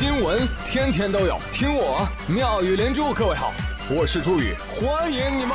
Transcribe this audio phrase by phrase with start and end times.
[0.00, 3.12] 新闻天天都有，听我妙语连珠。
[3.12, 3.52] 各位好，
[3.90, 5.54] 我是朱宇，欢迎你们！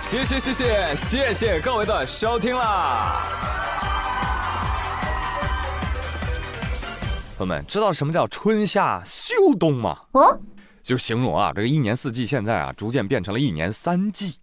[0.00, 3.20] 谢谢谢谢谢谢各位的收听啦！
[7.36, 9.94] 朋友们，知道什么叫春夏秋冬吗？
[10.12, 10.40] 哦，
[10.82, 14.38] 就是形容啊，这个一年四季现在啊，逐渐变成了一年三季。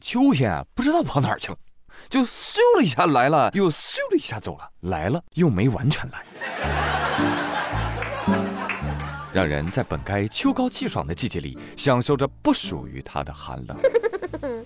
[0.00, 1.58] 秋天啊，不知道跑哪儿去了，
[2.08, 6.24] 就咻了一下来了，又咻了一下走了，来了又没完全来，
[9.32, 13.76] 让人在本该秋高气爽的季节里，享受着不属于它的寒冷。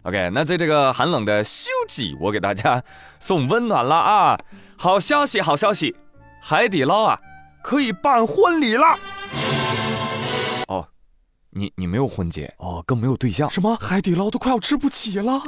[0.05, 2.83] OK，那在这个寒冷的秋季，我给大家
[3.19, 4.39] 送温暖了啊！
[4.77, 5.97] 好消息，好消息，
[6.43, 7.19] 海底捞啊，
[7.63, 8.87] 可以办婚礼了。
[11.55, 13.49] 哦，你你没有婚结哦，更没有对象。
[13.49, 13.77] 什么？
[13.81, 15.41] 海底捞都快要吃不起了？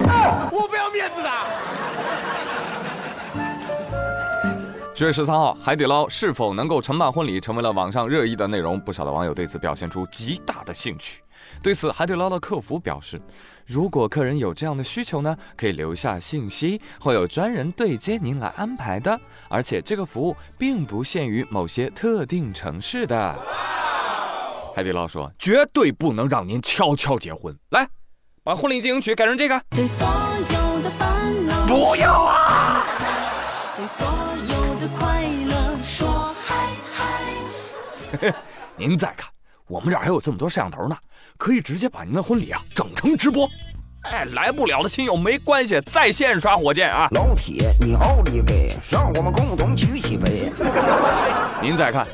[0.53, 1.31] 我不要面子的。
[4.95, 8.81] 十月十三号，海底捞是否能够承办婚礼，成为了网上热议的内容。
[8.81, 11.21] 不少的网友对此表现出极大的兴趣。
[11.63, 13.21] 对此，海底捞的客服表示，
[13.67, 19.21] 如果客人有这样的需求呢，可以留下信息，会有专人对接您来安排的。
[19.49, 23.37] 而且这个服务并不限于某些特定城市的。
[24.77, 27.57] 海底捞说，绝对不能让您悄悄结婚。
[27.71, 27.89] 来，
[28.45, 29.59] 把婚礼进行曲改成这个。
[31.67, 32.85] 不要啊！
[33.75, 34.07] 对所
[34.51, 38.35] 有的快乐说嗨嗨
[38.77, 39.31] 您再看。
[39.67, 40.95] 我们这儿还有这么多摄像头呢，
[41.39, 43.49] 可以直接把您的婚礼啊整成直播。
[44.03, 47.09] 哎，来不了的亲友没关系，在线刷火箭啊！
[47.13, 50.53] 老铁，你奥利给，让我们共同举起杯。
[51.63, 52.07] 您再看，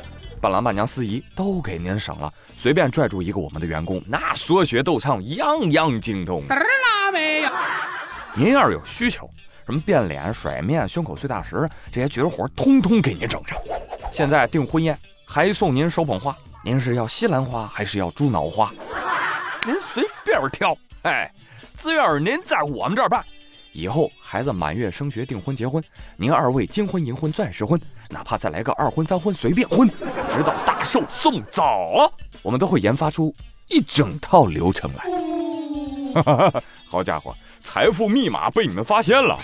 [0.43, 6.45] 伴郎伴娘司仪都给您省了，随便拽住一个我们的员工，那说学逗唱样样精通。
[6.49, 7.49] 嘚啦没有
[8.33, 9.29] 您要是有需求，
[9.65, 13.57] 什么变脸、甩面、胸口碎大石这些绝活，通通给您整上。
[14.11, 16.35] 现在订婚宴还送您手捧花。
[16.61, 18.69] 您是要西兰花还是要猪脑花？
[19.65, 21.31] 您随便挑，哎，
[21.73, 23.23] 只要是您在我们这儿办，
[23.73, 25.83] 以后孩子满月、升学、订婚、结婚，
[26.15, 27.79] 您二位金婚、银婚、钻石婚，
[28.09, 29.89] 哪怕再来个二婚、三婚，随便婚，
[30.29, 31.63] 直到大寿送走，
[32.41, 33.35] 我们都会研发出
[33.67, 35.03] 一整套流程来。
[36.87, 39.35] 好家伙，财富密码被你们发现了！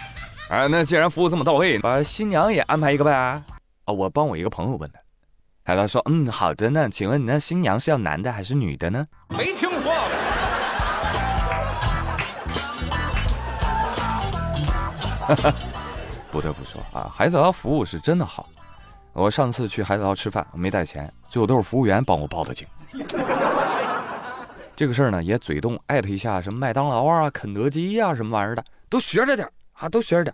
[0.52, 3.12] 哎，那既然服务这么到位，把新娘也安排一个呗？
[3.12, 3.44] 啊，
[3.86, 5.00] 我帮我一个朋友问的。
[5.64, 6.90] 海涛说：“嗯，好的呢。
[6.90, 9.92] 请问你那新娘是要男的还是女的呢？”没听说。
[16.32, 18.48] 不得不说啊，海底捞服务是真的好。
[19.14, 22.68] 我上次去海底捞吃饭，没带钱，最后都是服务员帮我报的警。
[24.76, 30.34] 这个事儿呢，也嘴动艾特一下什么麦当劳啊、肯德基呀什么玩意儿的，都学着点啊，都学着点。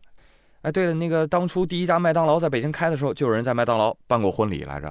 [0.61, 4.87] 哎，对了，那个当初第一家麦当劳在北京开的时候，就有人在麦当劳办过婚礼来着。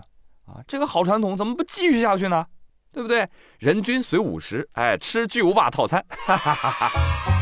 [0.47, 2.45] 啊，这个好传统怎么不继续下去呢？
[2.93, 3.29] 对不对？
[3.59, 6.05] 人均随五十，哎，吃巨无霸套餐。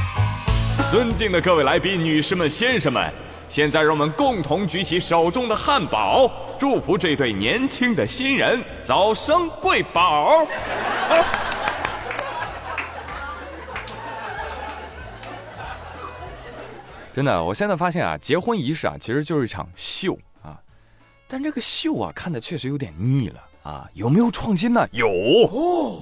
[0.93, 3.11] 尊敬的各位来宾、女士们、先生们，
[3.49, 10.47] 现在让我们共同举起手中的汉堡，祝福这对年轻的新人早生贵宝。
[17.15, 20.61] 真的，我现在发现啊，结婚仪式啊，其实就是一场秀啊。
[21.27, 23.89] 但这个秀啊，看的确实有点腻了啊！
[23.95, 24.87] 有没有创新呢？
[24.93, 25.09] 有。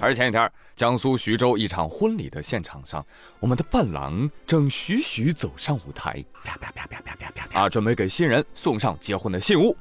[0.01, 3.05] 而前几天，江苏徐州一场婚礼的现场上，
[3.39, 9.75] 我们的伴郎正徐徐走上舞台，啪啪啪啪啪啪啪啊，准备给新人送上结婚的信物。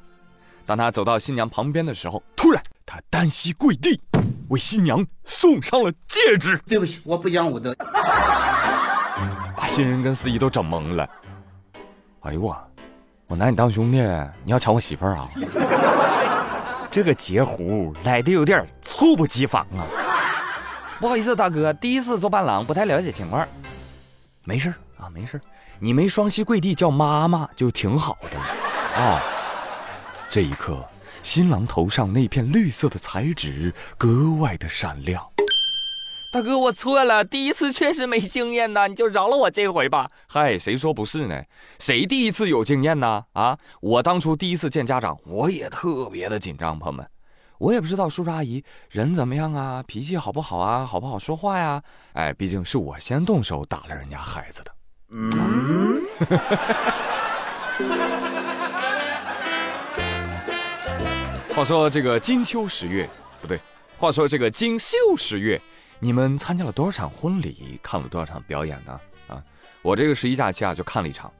[0.66, 4.00] 当他走到新娘旁边的时候，突然他单膝跪地，
[4.48, 6.60] 为新娘送上了戒指。
[6.66, 7.74] 对不起，我不讲武德，
[9.56, 11.08] 把新人跟司仪都整懵了。
[12.20, 12.56] 哎呦我！
[13.26, 13.98] 我拿你当兄弟，
[14.44, 15.28] 你要抢我媳妇儿啊？
[16.90, 19.86] 这个截胡来的有点猝不及防啊！
[20.98, 23.46] 不好意思，大哥，第一次做伴郎，不太了解情况。
[24.44, 25.40] 没事啊，没事
[25.78, 29.20] 你没双膝跪地叫妈妈就挺好的啊。
[30.28, 30.84] 这一刻，
[31.22, 35.24] 新郎头上那片绿色的彩纸格外的闪亮。
[36.32, 40.08] 大哥，我错了，第一次确实没经验呐，你就饶了我这回吧。
[40.28, 41.42] 嗨，谁说不是呢？
[41.80, 43.24] 谁第一次有经验呢？
[43.32, 47.04] 啊，我当初第一次见家长，我也特别的紧张，朋友们，
[47.58, 51.82] 我也不知道叔叔阿姨人怎么样啊，脾气好不好啊，好不好说话呀？
[52.12, 54.72] 哎，毕竟是我先动手打了人家孩子的。
[55.08, 55.28] 嗯。
[61.56, 63.10] 话说这个金秋十月
[63.40, 63.58] 不对，
[63.98, 65.60] 话说这个金秀十月。
[66.02, 67.78] 你们参加了多少场婚礼？
[67.82, 68.98] 看了多少场表演呢？
[69.28, 69.44] 啊，
[69.82, 71.30] 我这个十一假期啊就看了一场，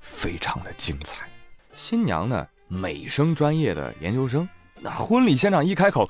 [0.00, 1.28] 非常的精彩。
[1.76, 4.48] 新娘呢，美声专业的研究生。
[4.80, 6.04] 那婚礼现场一开口，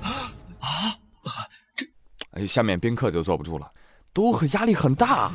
[0.00, 0.32] 啊
[1.76, 1.86] 这
[2.30, 3.70] 哎，下面宾客就坐不住了，
[4.14, 5.30] 都很压力很大。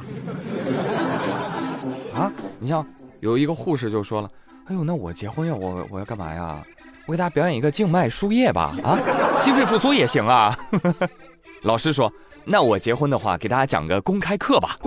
[2.16, 2.84] 啊，你像
[3.20, 4.32] 有一个护士就说了
[4.70, 6.64] ：“哎呦，那我结婚呀，我我要干嘛呀？
[7.08, 8.96] 我给大家表演一个静脉输液吧，啊，
[9.42, 10.56] 心肺复苏也行啊。
[11.64, 12.12] ”老师说
[12.46, 14.78] ：“那我结婚的话，给大家讲个公开课吧。”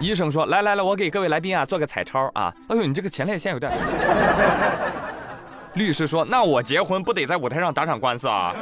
[0.00, 3.70] 医生说：“来来来，我给各位来宾啊做个彩超啊。”哎呦，你这个前列腺有点。
[5.74, 8.54] 律师说：“那我结婚不得在舞台上打场官司啊？”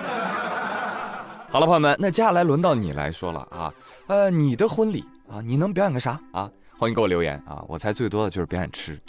[1.51, 3.73] 好了，朋友们，那接下来轮到你来说了啊。
[4.09, 6.51] 呃，你的婚礼啊，你能表演个啥啊？
[6.77, 7.63] 欢迎给我留言啊！
[7.69, 9.01] 我猜最多的就是表演吃。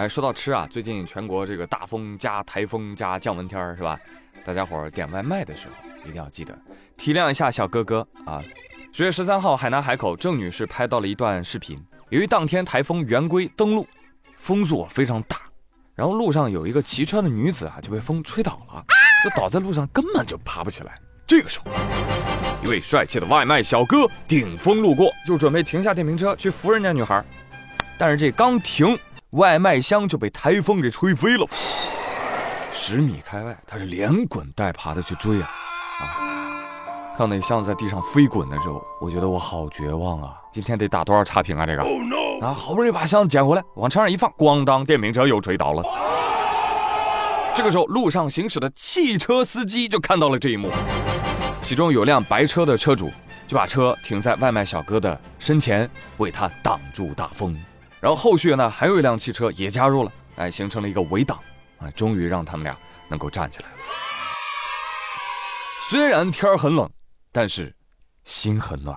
[0.00, 4.00] 哎，说到吃啊，最近全国这个大风加台风加降温天儿是吧？
[4.42, 5.74] 大家伙儿点外卖的时候
[6.04, 6.58] 一定要记得
[6.96, 8.42] 体谅一下小哥哥啊。
[8.94, 11.78] 十月十三号，海南海口郑女士拍到了一段视频。
[12.08, 13.86] 由于当天台风圆规登陆，
[14.36, 15.36] 风速非常大，
[15.94, 18.82] 然后路上有一个骑车的女子啊就被风吹倒了，
[19.22, 20.98] 就倒在路上，根本就爬不起来。
[21.26, 21.70] 这个时候，
[22.64, 27.22] 一位帅气的外卖小哥顶风路过，就准备停下电瓶车去扶人家女孩，
[27.98, 28.98] 但是这刚停，
[29.30, 31.46] 外卖箱就被台风给吹飞了，
[32.72, 35.48] 十米开外，他是连滚带爬的去追啊
[36.00, 36.04] 啊！
[37.16, 40.34] 看那箱子在地上飞滚的时候，我觉得我好绝望啊！
[40.50, 41.64] 今天得打多少差评啊？
[41.64, 41.82] 这个
[42.44, 45.82] 啊，好不容易把箱子捡回来，往车上一放，咣当，电瓶车又追倒了。
[47.54, 50.70] 这个时候，路上行驶的汽车司机就看到了这一幕，
[51.62, 53.08] 其中有辆白车的车主
[53.46, 57.56] 就把车停在外卖小哥的身前，为他挡住大风。
[58.00, 61.38] 然后后续呢，还有一辆汽车也加入了，哎，形成了一个围挡，
[61.78, 62.76] 啊，终于让他们俩
[63.08, 63.76] 能够站起来了。
[65.82, 66.88] 虽然天儿很冷。
[67.32, 67.72] 但是，
[68.24, 68.96] 心很暖。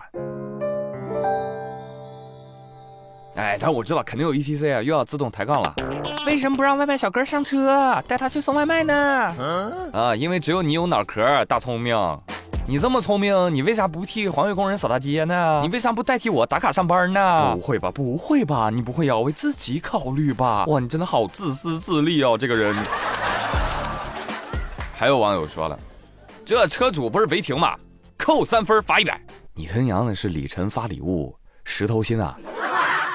[3.38, 5.76] 哎，但我知道肯定有 ETC 啊，又要自动抬杠了。
[6.26, 8.96] 为什么不让外卖小哥上车，带他去送外卖呢？
[9.94, 11.96] 啊，因为只有你有脑壳，大聪明。
[12.65, 15.60] 你这么聪明，你为啥不替环卫工人扫大街呢？
[15.62, 17.54] 你为啥不代替我打卡上班呢？
[17.54, 20.63] 不会吧，不会吧，你不会要为自己考虑吧？
[20.68, 22.74] 哇，你真的好自私自利哦，这个人。
[24.95, 25.77] 还有网友说了，
[26.45, 27.75] 这车主不是违停吗？
[28.18, 29.19] 扣三分，罚一百。
[29.54, 32.38] 你他娘的是李晨发礼物，石头心啊！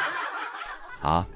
[1.01, 1.27] 啊！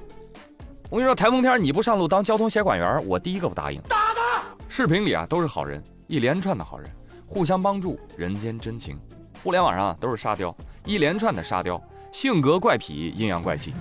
[0.91, 3.81] 我跟你说，台风天你不上路当交通协管员，我第一个不答应。
[3.89, 4.43] 打他！
[4.69, 6.87] 视频里啊都是好人，一连串的好人，
[7.33, 8.95] 互相帮助，人间真情。
[9.41, 11.81] 互联网上啊都是沙雕，一连串的沙雕，
[12.11, 13.73] 性格怪癖，阴阳怪气。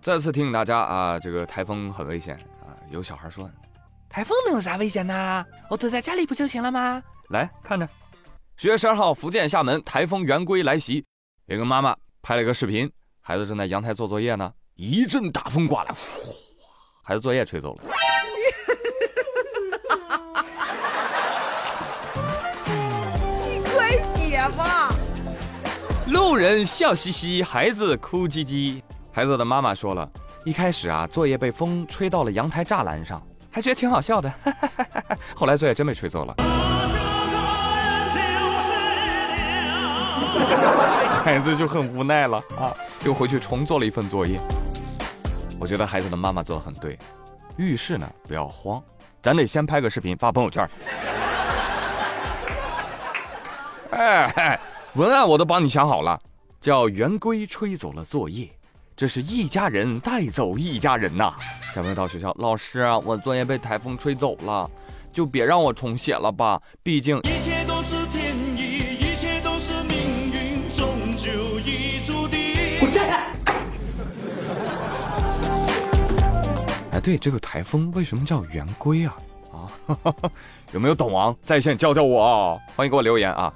[0.00, 2.72] 再次提醒大家啊，这个台风很危险啊！
[2.90, 3.46] 有小孩说。
[4.08, 5.44] 台风能有啥危险呢？
[5.68, 7.02] 我躲在家里不就行了吗？
[7.28, 7.86] 来看着，
[8.56, 11.04] 十月十二号，福建厦门台风圆规来袭，
[11.44, 12.90] 有个妈妈拍了一个视频，
[13.20, 16.32] 孩子正在阳台做作业呢，一阵大风刮来，呼
[17.04, 17.95] 孩子作业吹走了。
[26.36, 28.80] 人笑嘻嘻，孩子哭唧唧。
[29.12, 30.08] 孩子的妈妈说了
[30.44, 33.20] 一开始啊，作业被风吹到了阳台栅栏上。
[33.50, 34.32] 还觉得挺好笑的，
[35.34, 36.34] 后来作业真被吹走了，
[41.24, 42.70] 孩子就很无奈了啊，
[43.06, 44.38] 又回去重做了一份作业。
[45.58, 46.98] 我觉得孩子的妈妈做的很对，
[47.56, 48.82] 遇事呢不要慌，
[49.22, 50.68] 咱得先拍个视频发朋友圈。
[53.90, 54.60] 哎，
[54.96, 56.18] 文案我都帮你想好了，
[56.58, 58.48] 叫圆规吹走了作业。
[58.96, 61.34] 这是一家人带走一家人呐！
[61.74, 64.70] 小朋友到学校，老师，我作业被台风吹走了，
[65.12, 72.40] 就别让我重写了吧，毕竟一切都是天意，一切都是命运，终究已注定。
[72.80, 73.06] 我站
[73.44, 73.54] 开！
[76.92, 79.14] 哎，对，这个台风为什么叫圆规啊？
[79.52, 79.70] 啊，
[80.72, 82.58] 有没有懂王在线教教我？
[82.74, 83.52] 欢迎给我留言啊！